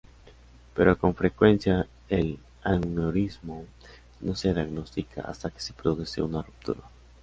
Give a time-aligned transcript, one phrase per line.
[0.73, 3.57] Pero con frecuencia el aneurisma
[4.21, 6.81] no se diagnostica hasta que se produce una ruptura.